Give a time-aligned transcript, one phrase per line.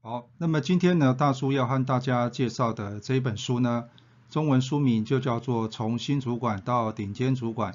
[0.00, 3.86] 好，那么今天呢，大叔要和大家介绍的这一本书呢，
[4.30, 7.72] 中文书名就叫做《从新主管到顶尖主管》。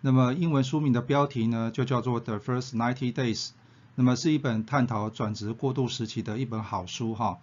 [0.00, 3.46] 那么英文书名的标题呢，就叫做《The First Ninety Days》。
[3.94, 7.38] 那么是一本探讨转职过渡时期的一本好书哈。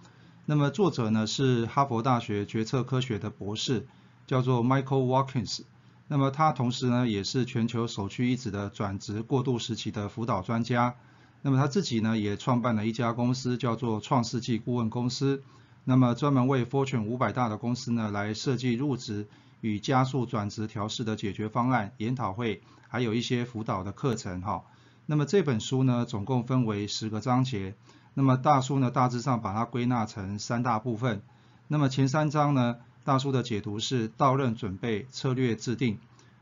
[0.45, 3.87] 那么作者呢是哈佛大学决策科学的博士，
[4.27, 5.61] 叫做 Michael Watkins。
[6.09, 10.95] 那么他同时呢也是全球首屈一指的转职过渡时期的辅导专家。
[11.41, 15.43] 那么他自己呢，也创办了一家公司，叫做创世纪顾问公司。
[15.85, 19.27] 那么专门为 Fortune 五百大的公司呢，来设计入职
[19.61, 24.63] 与加速转职调试的解决方案、研讨会，还有一些辅导的课程哈。
[25.05, 27.75] 那么这本书呢，总共分为十个章节。
[28.13, 31.21] 那么大叔呢，大致上把它归纳成三大部分。
[31.69, 35.99] 那么前三章呢，大叔的解读是到任准备、策略制定。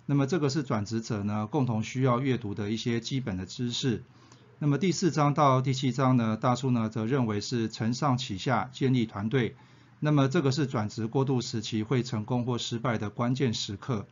[0.08, 4.04] 那么这个是转职者呢，共同需要阅读的一些基本的知识。
[4.58, 9.58] 那么第四章到第七章呢，大叔呢则认为是承上启下建立团队。
[10.00, 14.08] 那么这个是转职过渡时期会成功或失败的关键时刻。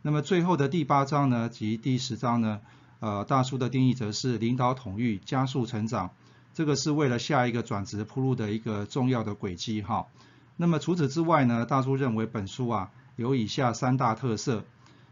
[0.00, 2.60] 那么最后的第八章呢及第十章呢，
[3.00, 6.12] 呃，大叔的定义则是领导统御加速成长，
[6.54, 10.06] 这个是为了下一个转职铺路的一个重要的轨迹哈。
[10.56, 14.64] 那么除此之外呢，大叔认为本书啊有以下三大特色。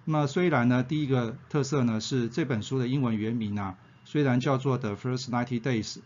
[0.07, 3.77] 那么虽然呢第一个特色呢是这本书的英文原名啊。
[4.13, 5.97] 虽然叫做 The First Ninety Days，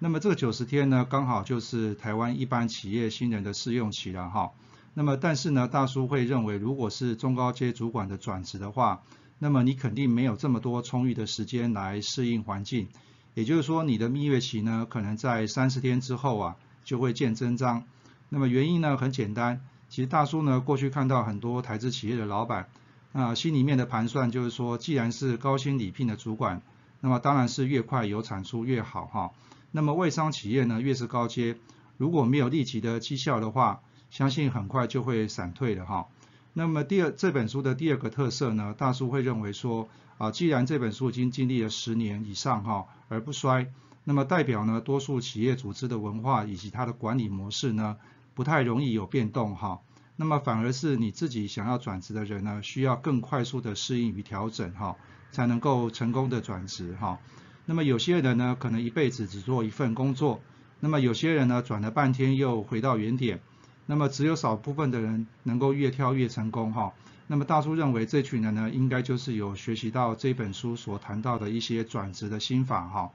[0.00, 4.50] 那么这个九十天呢，刚好就是台湾一般企业新人的试用期了哈。
[4.94, 9.04] 那么但是呢，大叔会认为，如果是中高阶主管的转职的话，
[9.38, 12.88] 那么你肯定没有这么多充裕的时间来适应环境。
[13.34, 17.84] 也就是说，你的蜜月期呢，可能在三十天之后啊，就会见真章。
[18.28, 22.66] 那么原因呢，很简单，其实大叔呢，过去看到很多台资企业的老板，
[23.12, 26.60] 啊，心里面的盘算就是说，既然是高薪礼聘的主管，
[27.02, 29.32] 那么当然是越快有产出越好哈。
[29.72, 31.56] 那么外商企业呢，越是高阶，
[31.98, 36.06] 如果没有立即的绩效的话，相信很快就会闪退的哈。
[36.52, 43.72] 那么第二这本书的第二个特色呢，大叔会认为说啊，既然这本书已经经历了十年以上哈而不衰，
[44.04, 47.96] 那么代表呢多数企业组织的文化以及它的管理模式呢
[48.34, 49.80] 不太容易有变动哈。
[50.14, 54.96] 那么反而是你自己想要转职的人呢，需要更快速的适应与调整哈。
[55.32, 57.18] 才能够成功的转职哈。
[57.66, 60.40] 那么有些人呢，可能一辈子只做一份工作。
[60.78, 63.40] 那么有些人呢，转了半天又回到原点。
[63.86, 66.92] 那么只有少部分的人能够越跳越成功哈。
[67.26, 73.10] 那么大叔认为这群人呢，应该就是有学习到这本书所谈到的一些转职的心法哈。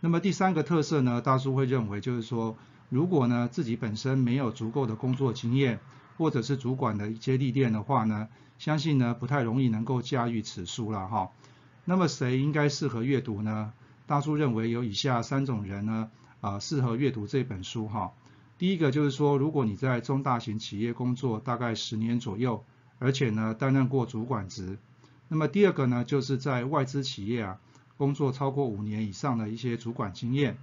[0.00, 2.56] 那么第三个特色呢，大叔会认为就是说，
[2.88, 5.80] 如果呢自己本身没有足够的工作经验，
[6.16, 11.30] 或者是主管的一些历练的话呢，相信呢不太容易能够驾驭此书了哈。
[11.84, 13.72] 那么谁应该适合阅读呢？
[14.06, 16.10] 大叔认为有以下三种人呢，
[16.40, 18.12] 啊适合阅读这本书哈。
[18.56, 22.64] 第一个就是说，如果你在中大型企业工作大概十年左右，
[22.98, 24.78] 而且呢担任过主管职。
[25.28, 27.58] 那么第二个呢，就是在外资企业啊
[27.96, 30.56] 工作超过五年以上的一些主管经验。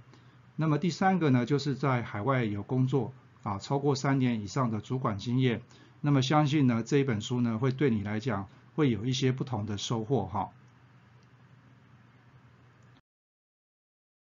[0.56, 3.12] 那么第三个呢，就是在海外有工作。
[3.42, 5.62] 啊，超过三年以上的主管经验，
[6.00, 10.50] 那么相信呢这一本书呢会对你来讲会有一些不同的收获哈。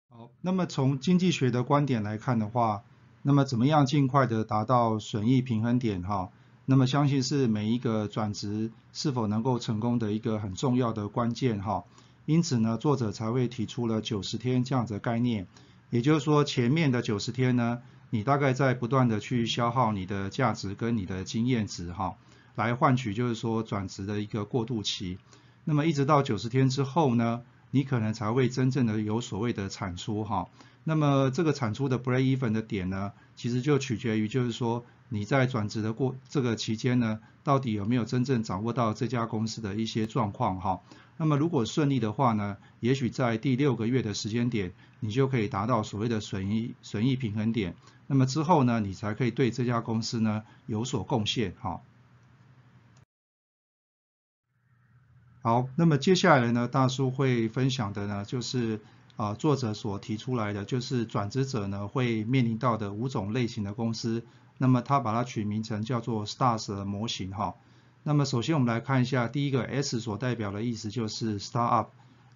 [0.10, 2.84] 好，那么从经济学的观点来看的话，
[3.24, 6.30] 那么怎么样尽快的达到损益平衡点哈？
[6.66, 11.86] 那么相信是每一个转职是否能够成功的一个很重要的关键哈。
[12.26, 15.48] 因此呢，作者才会提出了九十天这样的概念，
[15.90, 17.82] 也就是说前面的九十天呢。
[18.09, 22.15] 你大概在不断的去消耗你的价值跟你的经验值哈，
[22.56, 25.18] 来换取就是说转职的一个过渡期。
[25.65, 30.48] 那么一直到九十天之后呢，你可能才会真正的有所谓的产出哈。
[30.86, 40.81] 那么这个产出的 break even 的点呢，其实就取决于就是说你在转职的过这个期间呢，到底有没有真正掌握到这家公司的一些状况哈。
[41.18, 47.75] 那么如果顺利的话呢，也许在第六个月的时间点，你就可以达到所谓的损益损益平衡点。
[48.06, 51.81] 那么之后呢，你才可以对这家公司呢有所贡献哈。
[55.42, 58.81] 好，那么接下来呢，大叔会分享的呢，就是
[59.18, 64.24] 啊作者所提出来的，就是转职者呢会面临到的五种类型的公司。
[64.58, 67.56] 那么他把它取名成叫做 Stars 的模型哈。
[68.04, 71.88] 那么首先我们来看一下，第一个 S 所代表的意思就是 Startup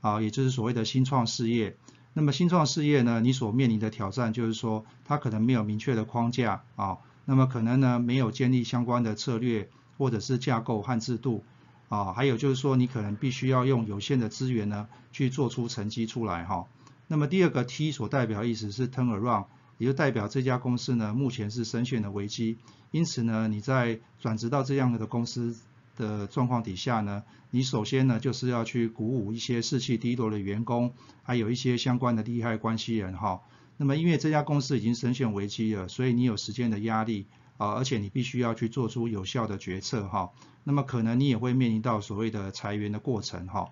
[0.01, 1.77] 啊，也就是所谓的新创事业。
[2.13, 11.43] 那么新创事业呢，你所面临的挑战就是说，它可能没有明确的框架啊，那么可能呢没有建立相关的策略或者是架构和制度
[11.91, 16.65] 啊，还有就是说你可能必须要用有限的资源呢去做出成绩出来哈。
[17.07, 19.45] 那么第二个 T 所代表意思是 Turn Around。
[19.77, 22.59] 也就代表这家公司呢，目前是深陷的危机，
[22.91, 25.55] 因此呢，你在转职到这样的公司
[25.97, 30.93] 的状况底下呢，你首先呢就是要去鼓舞一些士气低落的员工，
[31.23, 33.41] 还有一些相关的利害关系人哈。
[33.77, 37.25] 那么因为这家公司已经深陷危机了，所以你有时间的压力
[37.61, 40.31] 啊，而且你必须要去做出有效的决策哈。
[40.63, 43.69] 那么可能你也会面临到所谓的裁员的过程哈。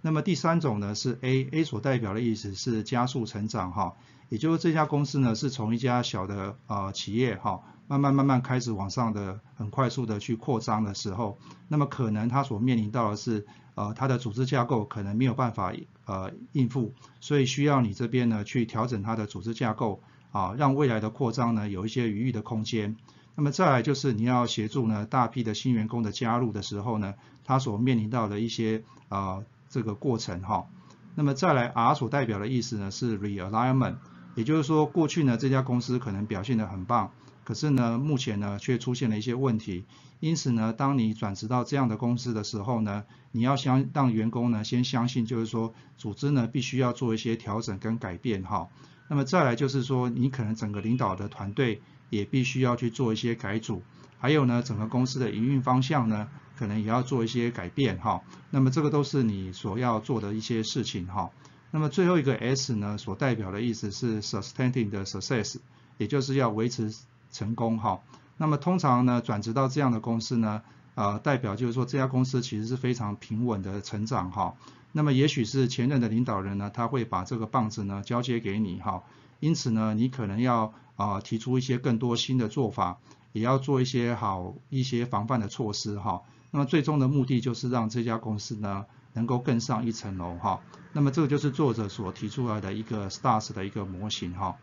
[0.00, 3.94] 那么第三种呢是 A，A 所代表的意思是加速成长哈。
[4.30, 11.36] 也就是这家公司呢，是从一家小的呃企业哈，慢慢慢慢开始往上的很快速的去扩张的时候，
[11.68, 15.74] 那么可能它所面临到的是呃它的组织架构可能没有办法
[16.06, 20.00] 呃应付，所以需要你这边呢去调整它的组织架构
[20.32, 22.96] 啊，让未来的扩张呢有一些余裕的空间。
[23.36, 30.66] 那么再来就是你要协助呢大批的新员工的加入的时候呢，他所面临到的一些啊这个过程哈。
[31.14, 33.96] 那么再来 R 所代表的意思呢是 realignment。
[34.34, 37.10] 也就是说，过去呢这家公司可能表现得很棒，
[37.42, 39.86] 可是呢目前呢却出现了一些问题，
[40.20, 48.68] 因此呢当你转职到这样的公司的时候呢，你要相让员工呢先相信，就是说组织呢必须要做一些调整跟改变哈。
[49.08, 51.80] 那么再来就是说，你可能整个领导的团队
[52.10, 53.82] 也必须要去做一些改组，
[54.18, 58.22] 还有呢整个公司的营运方向呢可能也要做一些改变哈。
[58.50, 61.30] 那么这个都是你所要做的一些事情哈。
[61.70, 65.56] 那么最后一个 S 呢，所代表的意思是 sustaining 的 success，
[65.98, 66.94] 也就是要维持
[67.30, 68.00] 成功哈。
[68.38, 70.62] 那么通常呢，转职到这样的公司呢，
[70.94, 74.54] 呃，代表就是说这家公司其实是非常平稳的成长哈。
[74.96, 79.02] 那么也许是前任的领导人呢，他会把这个棒子呢交接给你哈。
[79.40, 82.98] 因此呢，你可能要啊提出一些更多新的做法，
[83.32, 86.22] 也要做一些好一些防范的措施哈。
[86.50, 88.86] 那么最终的目的就是让这家公司呢。
[89.16, 90.60] 能够更上一层楼哈，
[90.92, 94.58] 那么这个就是作者所提出来的一个 STARS 的一个模型哈。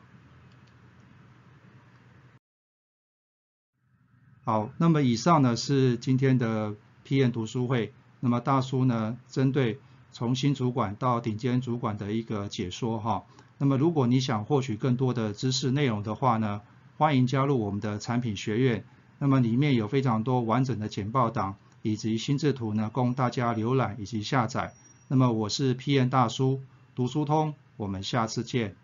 [4.44, 9.80] 好，那么以上呢是今天的 PM 读书会，那么大叔呢针对
[10.14, 13.26] 从新主管到顶尖主管的一个解说哈。
[13.58, 16.62] 那么如果你想获取更多的知识内容的话呢，
[16.98, 18.86] 欢迎加入我们的产品学院，
[19.20, 21.56] 那么里面有非常多完整的简报档。
[21.86, 24.74] 以及心智图呢，供大家浏览以及下载。
[25.10, 26.62] 那么我是 PN 大叔，
[26.96, 28.78] 读书通，我们下次见。